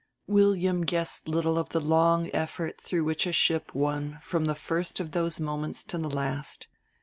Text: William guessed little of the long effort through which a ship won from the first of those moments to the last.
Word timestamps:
William 0.25 0.81
guessed 0.83 1.27
little 1.27 1.59
of 1.59 1.69
the 1.69 1.79
long 1.79 2.27
effort 2.33 2.81
through 2.81 3.03
which 3.03 3.27
a 3.27 3.31
ship 3.31 3.75
won 3.75 4.17
from 4.23 4.45
the 4.45 4.55
first 4.55 4.99
of 4.99 5.11
those 5.11 5.39
moments 5.39 5.83
to 5.83 5.99
the 5.99 6.09
last. 6.09 6.65